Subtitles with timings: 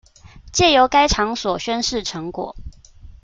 [0.51, 2.55] 藉由該場所宣示成果